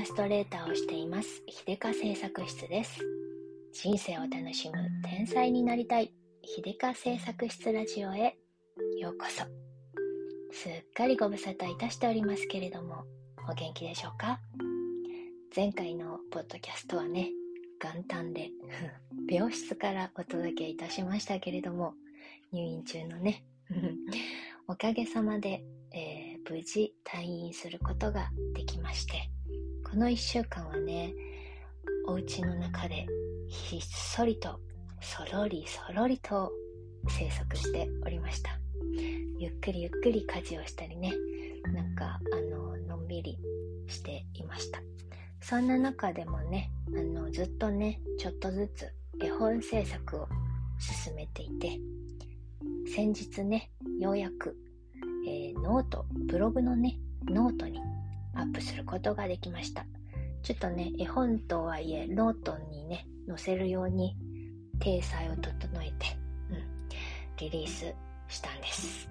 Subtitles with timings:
[0.00, 1.42] ラストレーターをしています。
[1.46, 3.00] 秀香製作室です。
[3.74, 6.10] 人生を楽しむ天才になりたい。
[6.42, 8.38] 秀香製作室ラジオへ。
[8.98, 9.44] ようこそ。
[10.56, 13.04] すっかりご無沙汰いたしておりますけれども
[13.46, 14.40] お元気でしょうか？
[15.54, 17.28] 前回のポッドキャストはね
[17.78, 18.48] 元旦で
[19.28, 21.92] 病室からお届けいたしましたけれども
[22.52, 23.44] 入院中のね
[24.66, 25.62] おかげさまで、
[25.92, 29.28] えー、無事退院することができまして
[29.90, 31.12] この1週間はね
[32.06, 33.08] お家の中で
[33.48, 34.60] ひっそりと
[35.00, 36.52] そろりそろりと
[37.08, 38.52] 生息しておりました。
[39.40, 41.12] ゆっくりゆっくり家事をしたりね
[41.72, 43.36] なんかあののんびり
[43.88, 44.80] していました。
[45.40, 50.28] そんな中でもねあのずっとねちょっとずつ絵本制作を
[50.78, 51.80] 進めていて
[52.94, 54.56] 先日ねようやく、
[55.26, 57.80] えー、ノートブログのねノートに
[58.34, 59.84] アップすることができました。
[60.42, 64.16] ちょっとね絵本とはいえノートにね載せるように
[64.78, 66.16] 体裁を整えて、
[66.50, 66.56] うん、
[67.38, 67.94] リリース
[68.28, 69.08] したんです。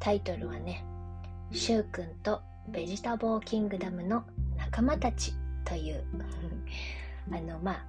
[0.00, 0.84] タイトルはね
[1.52, 4.24] 「シュウくんとベジタボーキングダムの
[4.56, 5.32] 仲間たち」
[5.64, 6.04] という。
[7.30, 7.86] あのまあ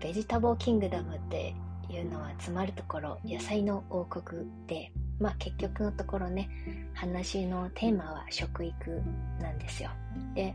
[0.00, 1.54] ベジタボーキングダムって
[1.90, 6.48] いうのはつまるところ野菜の王国でまあ結局のところね
[6.94, 9.02] 話のテーマは食育
[9.40, 9.90] なんですよ。
[10.34, 10.54] で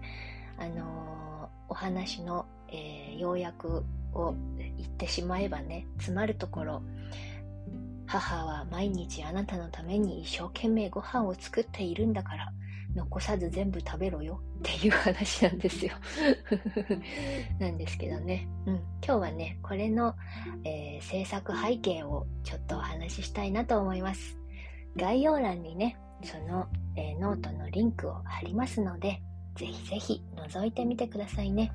[0.58, 6.82] あのー、お話の、えー、要約を言ってしまえばねつまるところ
[8.06, 12.52] 母は毎日あなたのために一生懸命ご飯を作っているんだから
[12.96, 14.42] 残さず全部食べろよ。
[14.60, 15.94] っていう話なんですよ。
[17.60, 20.16] なんですけどね、うん、今日はねこれの、
[20.64, 24.38] えー、制作背景をちょっとお話ししたいなと思います。
[24.96, 29.22] 概要欄にねその、えー、ノートのリンクを貼りますので
[29.56, 31.72] ぜひぜひ覗いてみてくださいね。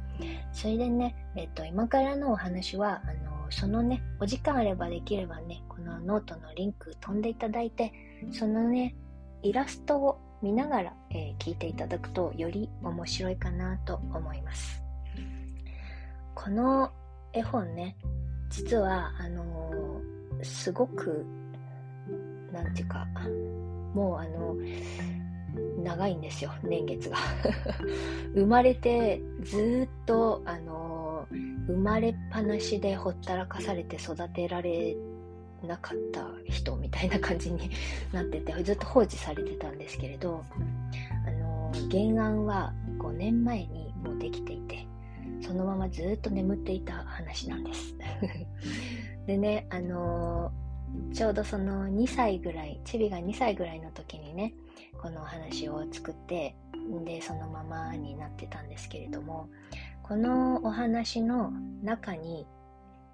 [0.53, 7.93] それでね、えっ、と、今からのお話はあのそのねお時間あればできればねこのノートのリンク飛んでいただいて
[8.33, 8.97] そのね
[9.43, 14.83] イラストを見ながら、えー、聞いていただくとより面白いかなと思います。
[16.35, 16.93] この
[17.33, 17.97] 絵本ね
[18.51, 21.25] 実はあのー、すごく
[22.53, 23.07] なんていうか
[23.95, 24.55] もうあの
[25.83, 27.17] 長いんですよ年月が。
[28.37, 31.27] 生まれてずっとあの
[31.67, 34.95] 生まれっぱなしでほったらかされて育てられ
[35.65, 37.71] なかった人みたいな感じに
[38.13, 40.45] なっててずっと放置されてたんですけれど
[41.27, 44.87] あの原案は5年前にもうできていて
[45.41, 47.95] そのままずっと眠っていた話なんです。
[49.27, 50.53] でねあの
[51.13, 54.55] ちょうどその2歳ぐらいチビが2歳ぐらいの時にね
[55.01, 56.55] このお話を作って
[57.05, 59.49] でそのままになってたんですけれども
[60.03, 61.51] このお話の
[61.83, 62.47] 中に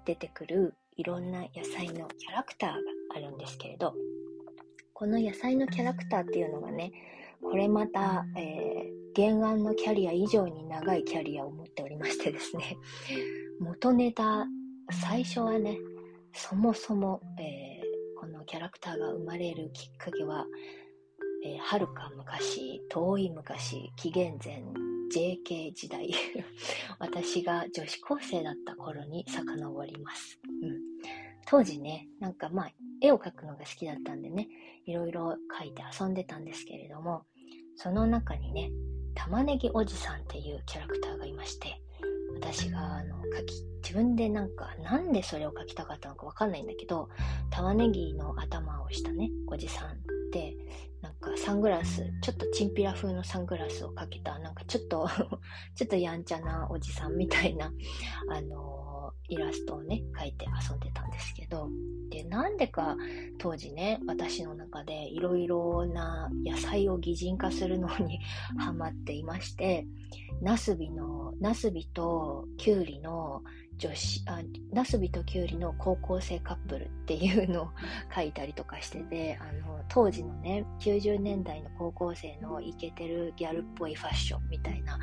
[0.05, 2.77] 出てくるいろんな野菜のキャラクターが
[3.15, 3.95] あるんですけれど、
[4.93, 6.91] この野菜のキャラクターっていうのがね、
[7.41, 12.77] これまた、えー、原案のキャリア以上に長いキャリアを持っておりましてですね、
[13.59, 14.45] 元ネタ、
[14.91, 15.79] 最初はね、
[16.33, 20.45] そもそも、えー、このキャラクターが生まれるきっかけは、
[21.43, 24.63] えー、はるか昔、遠い昔、紀元前
[25.11, 26.09] JK 時代
[26.97, 30.90] 私が女子高生だった頃に遡ります、うん、
[31.51, 34.47] 当時ねなんかまあ絵を描くのが好きだったんでね
[34.85, 37.23] いろいろ描いて遊んでたんですけれども
[37.75, 38.71] その中にね
[39.15, 41.81] 玉ねぎおじさんっていうキャラクターがいまして
[42.33, 43.53] 私があの描き
[43.83, 47.09] 自分でなんかなんでそれを描きたかったのかわかんないんだけど
[47.49, 49.93] 玉ねぎの頭をしたねおじさんっ
[50.31, 50.55] て
[51.01, 55.09] なんかサングラスちょっとチンピラ風のサングラスをかけたなんかちょっと
[55.75, 57.73] ちょっとやんちゃなおじさんみたいな
[58.29, 58.90] あのー、
[59.29, 61.69] イラストをね描いて遊んでたんですけど。
[62.11, 62.97] でなんでか
[63.39, 68.19] 当時ね私の中でいろいろな野菜を擬人化するのに
[68.59, 69.87] ハマっていまして
[70.41, 73.41] ナスビのナスビとキュウリの
[73.77, 74.41] 女子あ
[74.73, 77.67] ナスビとキュウリの高校生カップルっていうのを
[78.13, 84.99] 書いたりとかしててあの当時のね90年代の高校生のイケてるギャルっぽいファッションみたいな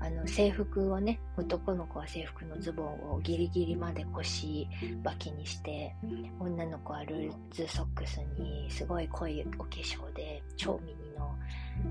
[0.00, 4.68] あの制服をね男の子は制服のズボンをギリギリまで腰
[5.02, 5.94] 履きにして
[6.38, 11.34] 女の子はルーズソックスにすごい濃いお化粧で超ミニの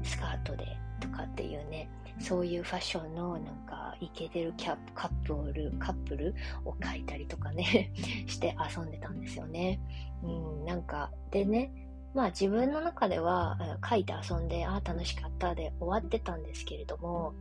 [0.03, 0.65] スカートで
[0.99, 1.89] とかっていうね
[2.19, 6.33] そういうファッションのなんかイケてるキャップカップルカップル
[6.65, 7.91] を描いたりとかね
[8.27, 9.79] して遊んでたんですよね。
[10.23, 11.71] うん、なんかでね
[12.13, 17.33] まあ自分の中では書いて遊んでああ楽しかったで終わってたんですけれども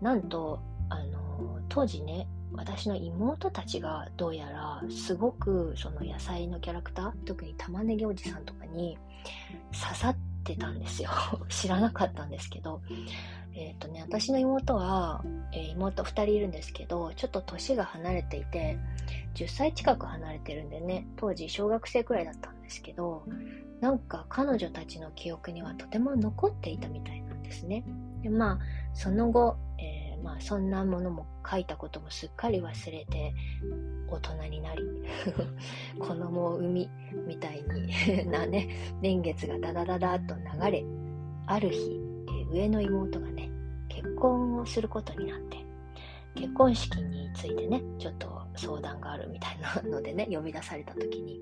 [0.00, 2.26] なんと、あの、当時ね、
[2.56, 8.96] 私の妹たちがどうやらすごくその野菜のキャラクター特に玉ねぎおじさんとかに
[9.72, 11.10] 刺さってたんですよ。
[11.48, 12.80] 知らなかったんですけど。
[13.56, 18.76] えっ、ー、とね私の妹は、えー、妹2人いるんですけどちょっと年が離れていて
[19.34, 23.22] 10歳近く離れてるんでね当時小学生くらいだったんですけど
[23.80, 27.84] なんか彼女たちの記憶にはとても残っていたみたいなんですね。
[28.22, 28.58] でまあ
[28.94, 33.34] その後、えーまあそんなものも書いたこともすっかり忘れて
[34.08, 34.82] 大人になり
[36.00, 36.90] 子供を産み
[37.26, 38.68] みたいに なね
[39.02, 40.84] 年月がダダダダと流れ
[41.46, 43.50] ある日、えー、上の妹がね
[43.88, 45.58] 結婚をすることになって
[46.34, 51.38] 結婚式についてねちょっと相談があるみたいなのでね呼び出された時に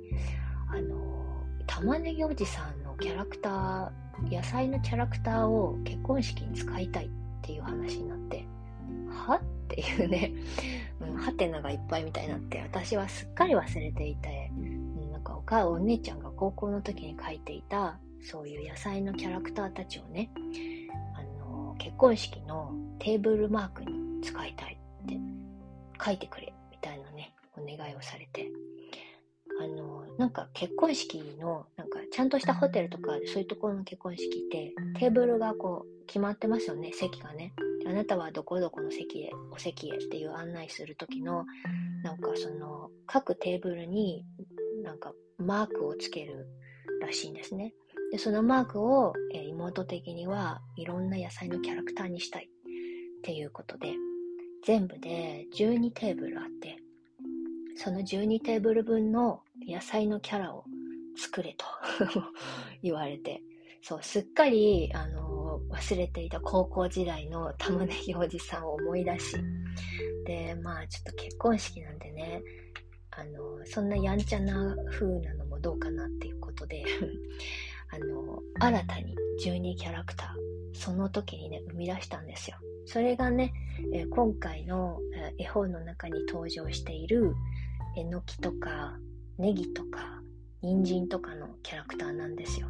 [0.68, 8.46] あの玉ねぎおじさんのキャラクター野菜のキャラクターを結婚式に使いたいってっていう話になって
[9.10, 9.36] は？
[9.36, 10.32] っていうね、
[11.00, 20.30] うん、はてながいっぱいみたいになって、私はすっかり忘れていて、うん、なんかお母、お姉ちゃんが高校の時に描いていた、そういう野菜のキャラクターたちをね、
[21.16, 25.16] あの、結婚式のテーブルマークに使いたいって
[26.04, 28.50] 書いてくれ、みたいなね、お願いをされて、
[29.60, 31.66] あの、なんか結婚式の、
[32.12, 37.54] ちゃんとしたホテルとかそういうところの結婚式って、テーブルがこう決まってますよね、席がね。
[37.86, 41.46] あなたはどこどこの席へ、お席へっていう案内するときの、
[42.04, 44.26] なんかその、各テーブルに
[44.82, 46.46] なんかマークをつける
[47.00, 47.72] らしいんですね。
[48.10, 53.94] で、そのマークを、えー、妹的にはいろんな野菜のキャラクターにしたいっていうことで、
[54.66, 56.76] 全部で12テーブルあって、
[57.74, 60.64] その12テーブル分の野菜のキャラを
[61.16, 61.64] 作れと。
[62.82, 63.42] 言われて、
[63.82, 69.36] そう、すっかり、あの、忘れていた高校時代の玉ねぎおじさんを思い出し、
[70.24, 72.42] で、まあ、ちょっと結婚式なんでね、
[73.10, 76.84] あの、そんなやんちゃな風なのもどうかなっていうことで、
[77.90, 82.56] あの、新たに12キャラクター、その時にね、生み出したんですよ。
[82.86, 83.52] それがね、
[83.92, 84.98] え今回の
[85.38, 87.34] 絵本の中に登場している、
[87.96, 88.98] えのきとか、
[89.38, 90.11] ネギとか、
[90.62, 92.68] 人参とかのキャラクターなんですよ。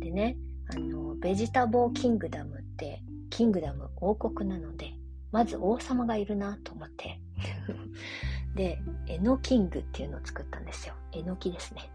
[0.00, 0.36] でね、
[0.68, 4.92] あの、ベジタボーキングダムって、キングダム王国なので、
[5.30, 7.20] まず王様がいるなと思って。
[8.56, 10.94] で、エノキングっていうのを作ったんですよ。
[11.12, 11.90] えのきですね。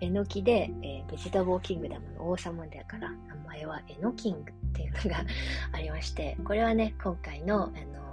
[0.00, 5.24] えのきで、えー、ベジタボーキングダムの王様だから、名前はエノキングっていうのが
[5.72, 8.07] ありまして、これはね、今回の、あの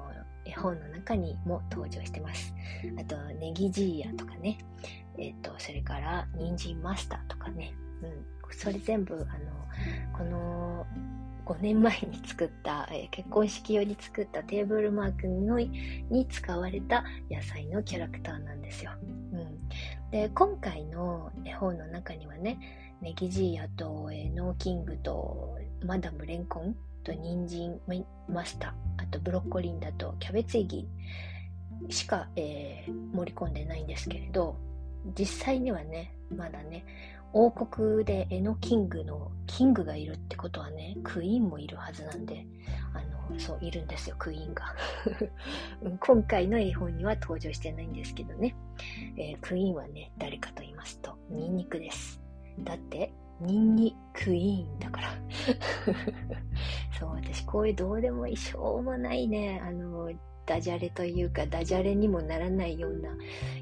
[0.46, 2.54] 絵本の中にも登場してます。
[3.00, 4.58] あと、ネギジーヤとかね、
[5.18, 10.86] えっ、ー、と、それから、人参マスターとかね、うん、それ全部、あの、この、
[11.46, 18.92] 5年前に作った、えー、結婚式用に作ったテーブルマークのに使われた野菜のキャラクターなんですよ。
[19.32, 19.70] うん、
[20.10, 22.58] で今回の絵本の中にはね
[23.02, 27.80] ネギジーヤと、えー、エノキングとマダムレンコンと人参
[28.28, 30.88] マスターあとブロッコリーだとキャベツイギ
[31.90, 34.58] しか、えー、盛り込んでないんですけれど
[35.18, 36.86] 実際にはねまだね
[37.38, 42.48] 王国でエノキングのキングがいるってことはね、クイーンもいるはずなんで、
[42.94, 44.74] あの、そう、いるんですよ、クイーンが。
[46.00, 48.56] 今回の絵本には登場してないんですけどね、
[49.18, 52.22] えー、クイーンはね、誰かと言いますと、ニンニクです。
[52.60, 53.12] だって、
[53.42, 55.10] ニンニクイーンだから。
[56.98, 60.12] そう、私こういうどうでもいい、しょうもないね、あの、
[60.46, 63.10] ダジャレというか、ダジャレにもならないような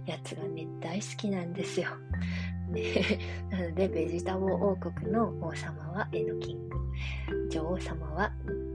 [0.06, 1.88] やつがね、大好きなんですよ。
[2.70, 2.84] ね、
[3.50, 6.78] なので、ベジタボ王国の王様はエノキング。
[7.50, 8.32] 女王様は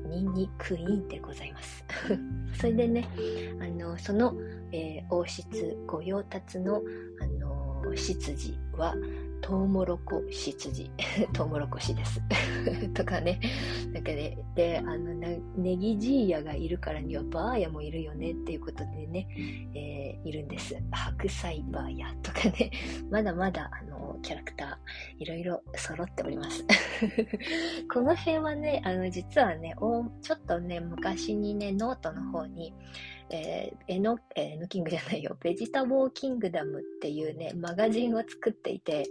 [0.09, 1.85] ニンニクイーンでございます。
[2.55, 3.07] それでね、
[3.61, 4.35] あの、その、
[4.73, 6.83] えー、王室御用達の、
[7.21, 8.95] あの、執事は、
[9.41, 10.91] トウモロコシ辻。
[11.33, 12.21] トウモロコシです。
[12.95, 13.41] とかね。
[13.93, 15.15] なんかね、で、あの、
[15.57, 19.29] ネギジーヤがいるからにはバーヤもいるよねっていうことでね、
[19.75, 20.77] えー、いるんです。
[20.91, 22.71] 白菜バーヤとかね。
[23.11, 26.65] まだまだ、あの、キャラクター、いろいろ揃っております。
[27.93, 29.75] この辺はね、あの、実はね、
[30.23, 32.75] ちょっとね、昔にね、ノートの方に、
[33.31, 39.05] えー、エノ、えー、のキングじゃないよ、ベジタボーキングダムっていうね、マガジンを作っていて、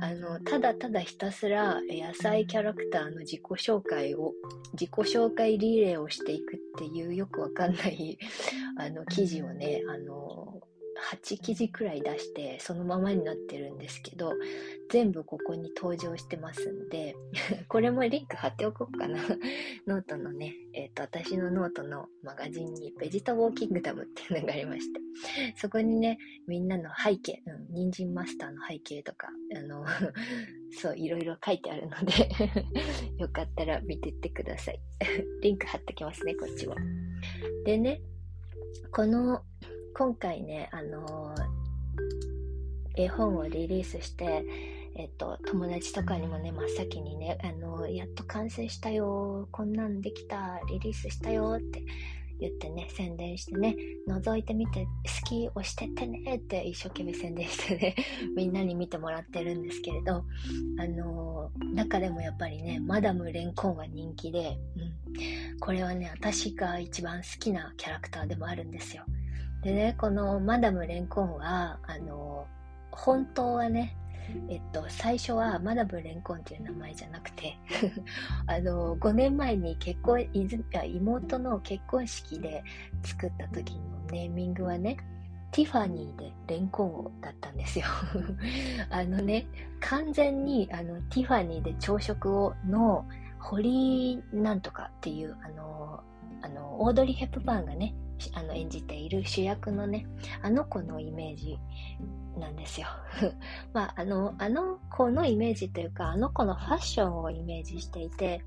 [0.00, 4.32] あの、ただただひたすら野菜キャラクターの自己紹介を、
[4.72, 8.18] 自己紹介リレーをしていくっていうよくわかんない、
[8.76, 10.59] あの、記事をね、あの、
[11.12, 14.32] 8記事くらい出してそのままになってるんですけど
[14.90, 17.16] 全部ここに登場してますんで
[17.68, 19.20] これもリンク貼っておこうかな。
[19.86, 25.00] ノートのね、えっ、ー、と私のノートのマガジンにベジタボーキングダムっていうのがありまして
[25.56, 29.84] そこにねみんなの背景、うん、人参マスターの背景とかあの
[30.72, 32.28] そういろいろ書いてあるので
[33.18, 34.80] よかったら見てってください。
[35.42, 36.76] リンク貼ってきますねこっちは。
[37.64, 38.00] でね
[38.92, 39.44] この
[40.00, 44.46] 今回ね、あのー、絵本をリリースして、
[44.96, 51.82] えっと、友達とかにもね、真っ先にね、あのー、やっと完成したよ、こんなんできた、リリースしたよって
[52.40, 53.76] 言ってね、宣伝してね、
[54.08, 57.94] 覗いてみて、好き押してってねって一生懸命宣伝してね、
[58.34, 60.24] みんなに見てもらってるんですけれど、
[60.78, 69.04] あのー、中でもやっぱりね、マダムレンコンは人気で、うん、これはね、私が一番好きなキャラクターでもあるんですよ。
[69.62, 72.46] でね、このマダムレンコンは、あの、
[72.90, 73.96] 本当はね、
[74.48, 77.58] えっと、最初はマダムレンコンっていう名前じゃなくて
[78.46, 82.62] あの、5年前に結婚、妹の結婚式で
[83.02, 83.80] 作った時の
[84.12, 84.96] ネーミングはね、
[85.52, 87.86] ティファニーでレンコンだったんですよ。
[88.88, 89.46] あのね、
[89.80, 93.04] 完全にあのティファニーで朝食をの
[93.38, 96.02] 堀なんとかっていう、あの、
[96.42, 97.94] あの、オードリー・ヘップバーンがね、
[98.34, 100.06] あの演じている主役のね、
[100.42, 101.58] あの子のイメージ
[102.38, 102.86] なんですよ。
[103.72, 108.44] まあ、あの、あの子のイメージというか、あの子のファッションをイメージしていて、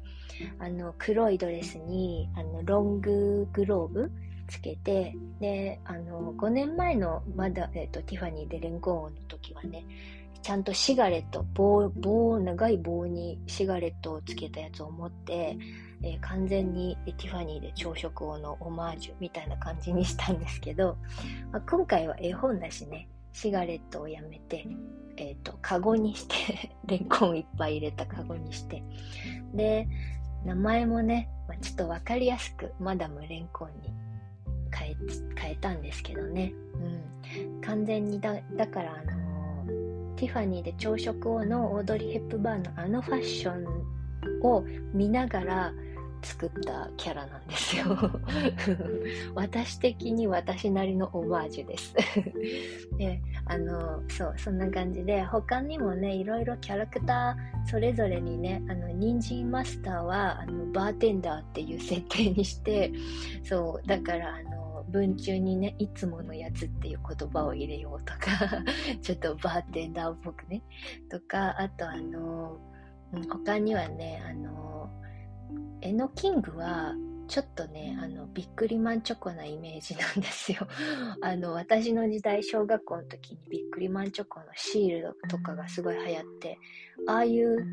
[0.60, 4.12] あの、黒いドレスに、あの、ロンググローブ
[4.48, 9.86] つけて、で、あの、5年前のまだ、えっ、と、ティファニーでレンコン王の時はね、
[10.44, 15.58] ちゃんとシガレット、棒、棒、長い棒にシガレットをつけたやつを持って、
[16.04, 20.98] えー、完全にティファニーで朝食王のオマージュみたいな感じにしたんですけど、
[21.54, 24.68] まあ、今回は絵本だしね、シガレットをやめて、
[25.16, 28.84] えっ、ー、と、カゴにして レンコンいっぱい入れたカゴにして、
[29.54, 29.88] で、
[30.44, 33.94] 名前もね、まあ、ちょっとわかりやすくマダムレンコンに
[34.76, 34.96] 変え
[35.36, 36.52] 変えたんですけどね、
[37.32, 39.23] うん、完全にだだからあの、
[40.16, 43.66] ティファニーで朝食王のオードリー・ヘップバーンのあのファッション
[44.42, 45.74] を見ながら
[46.24, 47.86] 作ったキャラなんですよ。
[49.36, 51.94] 私的に私なりのオマージュです。
[52.98, 62.92] であのそうそんな感じで他にもねいろいろキャラクターそれぞれにねあの人参マスターはあのバーテンダーっていう設定にして
[63.44, 64.63] そうだからあの
[64.94, 68.64] 文中にね、いつものやつっていう言葉を入れようとか
[69.02, 70.62] ちょっとバーテンダーっぽくね、
[71.10, 72.60] とか、あとあの、
[73.30, 74.90] 他にはね、あの、
[75.82, 76.94] エノキングは、
[77.28, 80.68] ちょっとね、あの、ビックリマンチョコなイメージなんですよ。
[81.22, 86.60] あの、私の時代、小学校の時にビックリマンチョコのシールとかがすごい流行って、
[87.08, 87.66] ああいう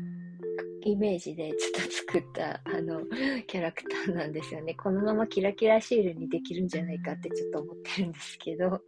[0.83, 3.01] イメージでちょっと作った、あの、
[3.47, 4.73] キャラクターなんですよね。
[4.73, 8.81] このままキラキラシールにできるんじゃないかってちょっと思ってるんですけど。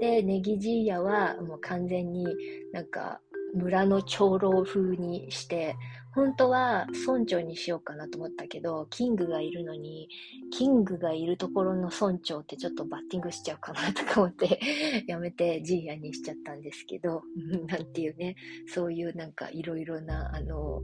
[0.00, 2.26] で、ネギジーヤはもう完全に
[2.72, 3.20] なんか
[3.54, 5.74] 村の長老風にして、
[6.12, 10.08] 本当は村長にしようかなと思ったけど、キングがいるのに、
[10.50, 14.58] キングがいるところの村長ってちょっとバッティングしちゃうかなとか思って、
[15.06, 17.22] やめてジーヤにしちゃったんですけど、
[17.68, 18.34] なんていうね、
[18.66, 20.82] そういうなんかいろいろな、あの、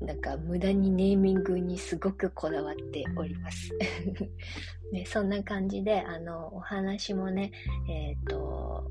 [0.00, 3.70] なんか無駄にネーミングにすごくこだわっております。
[4.92, 7.50] ね、そんな感じで、あの、お話もね、
[7.88, 8.90] えっ、ー、と、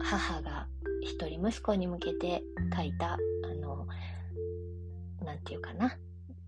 [0.00, 0.68] 母が
[1.00, 2.42] 一人息子に向けて
[2.76, 3.18] 書いた、あ
[3.60, 3.86] の、
[5.24, 5.96] なんていうかな、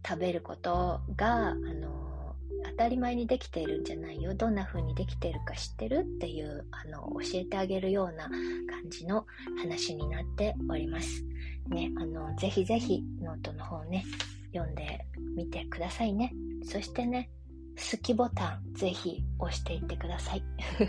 [0.06, 2.34] 食べることが、あの、
[2.70, 4.34] 当たり前にできているんじゃないよ。
[4.34, 9.26] どんな風にできてるか知ってるっていう、あの、教えてあげるような感じの
[9.60, 11.24] 話になっております。
[11.68, 14.04] ね、あの、ぜひぜひノートの方ね、
[14.52, 15.04] 読んで
[15.34, 16.32] みてくださいね。
[16.64, 17.30] そしてね、
[17.76, 20.42] 好きボタンぜひ押していってください。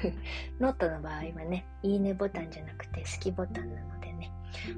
[0.60, 4.07] ノートの場合はね、いいねボタンじゃなくて好きボタンなので、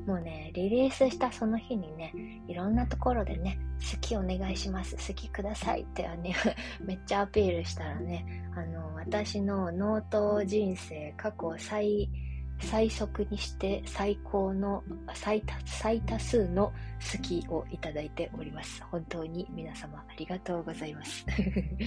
[0.06, 2.14] もうね、リリースしたその日にね、
[2.48, 3.60] いろんなところでね、
[3.92, 6.36] 好きお願いします、好きくださいってね、
[6.82, 12.10] めっちゃアピールしたらね、あの、私のノート人生過去最、
[12.62, 14.84] 最速にして最高の
[15.14, 16.74] 最多最多数の
[17.14, 18.84] 好きをいただいております。
[18.92, 21.26] 本当に皆様ありがとうございます。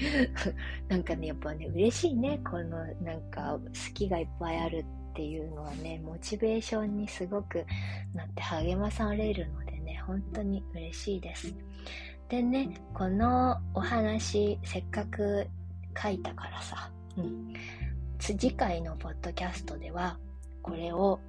[0.88, 2.40] なんかね、やっぱね、嬉しいね。
[2.42, 7.66] このなんか好きがいっぱいあるっていうのはね、モチベーションにすごく
[8.14, 11.54] なって励まされるのでね、本当に嬉しいです。
[12.30, 15.46] でね、このお話、せっかく
[16.02, 17.52] 書いたからさ、うん、
[18.18, 20.18] 次回のポッドキャストでは、
[20.62, 21.20] これを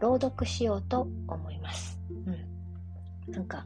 [0.00, 1.98] 朗読しようと思います。
[2.26, 3.32] うん。
[3.32, 3.64] なんか、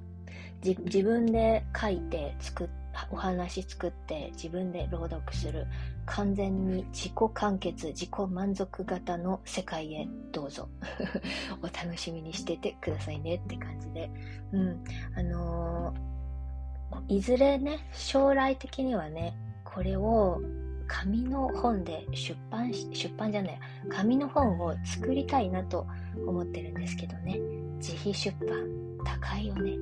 [0.63, 2.69] 自分で書いて作っ
[3.11, 5.67] お話作って自分で朗読する。
[6.05, 10.69] 完全に自己完結自己満足型の世界へどうぞ。
[11.63, 14.11] お楽しみにしててくださいねって感じで。
[14.53, 14.85] うん。
[15.17, 19.35] あのー、いずれね将来的にはね
[19.65, 20.43] これを
[20.87, 25.87] 紙の本で出版し出版じゃない紙の本を作りたいなと
[26.27, 27.39] 思ってるんですけどね。
[27.83, 29.73] 自費出版高いよね。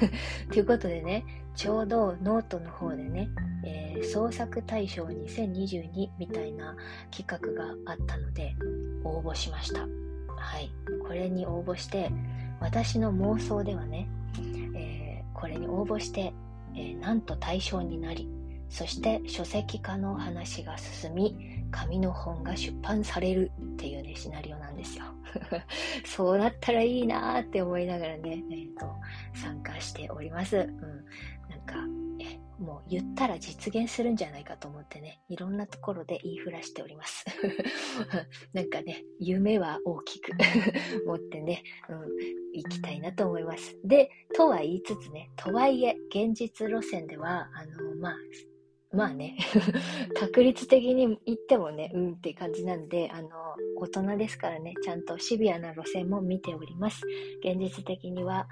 [0.52, 3.30] ということでねちょうどノートの方でね、
[3.64, 6.76] えー、創作大賞2022みたいな
[7.10, 8.54] 企画があったので
[9.02, 9.80] 応募しました。
[9.80, 10.70] はい。
[11.02, 12.10] これに応募して
[12.60, 14.06] 私の妄想ではね、
[14.74, 16.34] えー、これに応募して、
[16.74, 18.28] えー、なんと大賞になり
[18.68, 25.04] そして書籍化の話が進み紙の本が出版されるっていうねシナリオなんですよ。
[26.04, 28.86] そうなったらいいなーって思いながらね、えーと、
[29.34, 30.70] 参加しております、うん、
[31.50, 31.74] なんか
[32.20, 37.24] えもう言ったら実現するんじゃないかと思ってねいろんなところで言いふらしております。
[38.54, 40.32] なんかね夢は大きく
[41.06, 41.98] 持ってね、うん、
[42.54, 43.76] 行きたいなと思います。
[43.84, 48.16] でとは言いつつねとはいえ現実路線ではあのまあ
[48.96, 49.36] まあね、
[50.18, 53.28] 確率的に言ってもね、うんって感じなんで、あの、
[53.76, 57.02] 大人ですからね、ちゃんとシビアな路線も見ております。
[57.44, 58.48] 現実的には、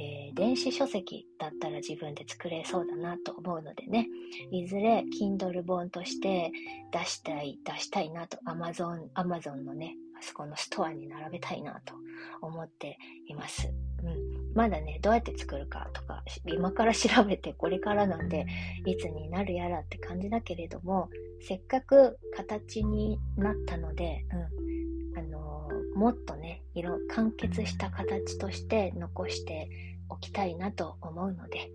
[0.00, 4.08] えー、電子書籍だったら自分で作れそうだなと思うのでね、
[4.50, 6.50] いずれ Kindle 本として
[6.90, 11.94] 出したい、出したいなと、Amazon、Amazon のね、あそこのストアに並べたいなと
[12.40, 12.98] 思って
[13.28, 13.72] います。
[14.04, 14.54] うん。
[14.54, 18.46] まだね、どうやって作るかとか、今から調べてこれからなんで、
[18.86, 21.08] いつになるやらって感じだけれども、
[21.40, 25.18] せっかく形になったので、うん。
[25.18, 29.68] あのー、もっとね、色、完結した形として残して
[30.08, 31.70] おきたいなと思うので、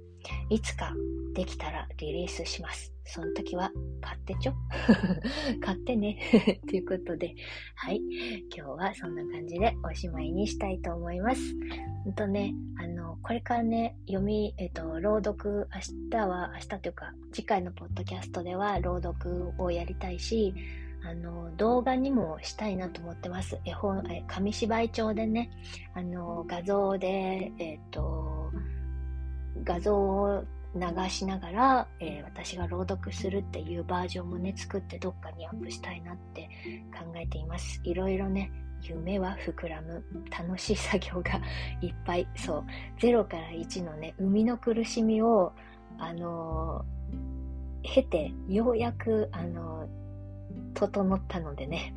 [0.50, 0.94] いつか
[1.34, 2.94] できたらリリースします。
[3.06, 4.54] その時は買ってちょ
[5.62, 6.20] 買ってね
[6.70, 7.34] ということで、
[7.76, 8.02] はい。
[8.56, 11.42] 今日はそんな感じでおしまいにしたいと思います。
[12.04, 20.54] ほんとね、あの、これからね、読み、えっと、朗読、明日は、明日というか、次回のポッドキャストでは朗読をやりたいし、
[21.04, 23.60] あの、動画にもしたいなと思ってます。
[23.66, 25.50] 絵本、紙芝居帳でね、
[25.94, 28.52] あの、画像で、えっと、
[29.70, 30.44] 画像を
[30.76, 36.50] 流しながら、えー、私が朗読するっていうバージョンもね、作ってどっかにアップしたいなって
[36.92, 37.80] 考えています。
[37.84, 38.52] いろいろね、
[38.82, 41.40] 夢は膨らむ楽しい作業が
[41.82, 42.66] いっぱい、そう、
[42.98, 45.54] 0から1のね、生みの苦しみを、
[46.00, 50.00] あのー、経て、ようやく、あのー
[50.74, 51.94] 整ったのでね、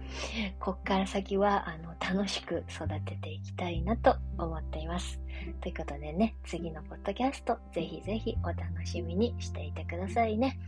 [0.58, 5.21] こっから先はあの楽しく育てていきたいなと思っています。
[5.61, 10.59] ということでね、次のポッドキャスト、ぜひぜひお楽しみにしていてくださいね。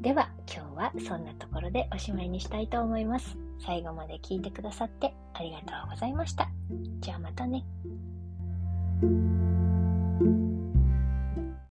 [0.00, 3.36] では、今日はそんなところでおしまいにしたいと思います。
[3.64, 6.48] 最後まで聞いてくださってありがとうございました。
[7.00, 7.64] じゃあまたね。